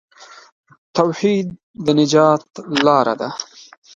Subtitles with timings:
[0.95, 1.47] توحید
[1.85, 2.43] د نجات
[2.85, 3.29] لار ده.